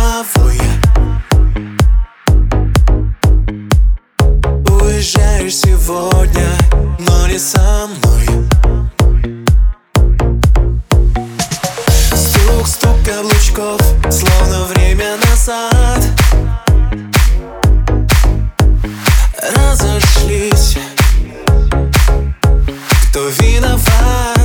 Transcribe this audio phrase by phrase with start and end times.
[0.00, 0.80] мировое
[4.68, 6.48] Уезжаешь сегодня,
[6.98, 8.26] но не со мной.
[12.14, 16.02] Стук-стук каблучков, словно время назад.
[19.56, 20.78] Разошлись,
[23.10, 24.39] кто виноват?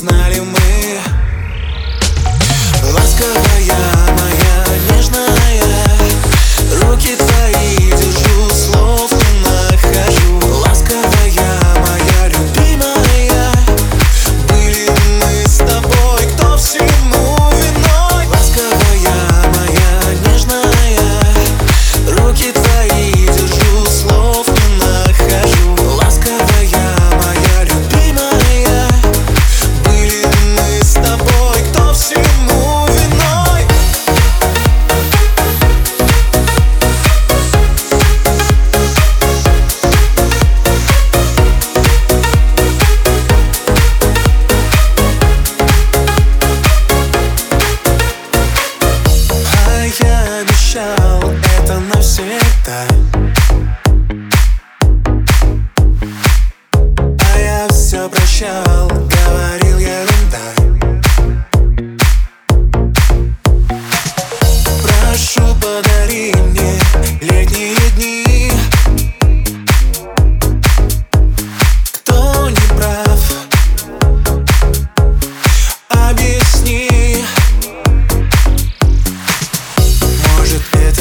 [0.00, 0.57] Не узнали мы
[50.00, 51.22] я обещал
[51.58, 52.86] это навсегда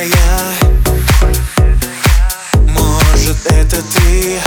[0.00, 0.54] это я?
[2.68, 4.40] Может, это ты?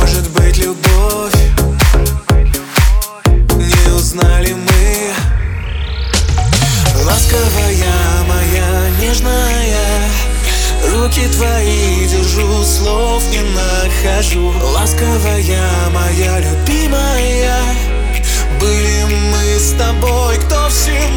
[0.00, 1.34] Может быть, любовь?
[3.56, 5.12] Не узнали мы
[7.04, 10.08] Ласковая моя, нежная
[10.92, 17.60] Руки твои держу, слов не нахожу Ласковая моя, любимая
[18.60, 21.13] Были мы с тобой, кто всему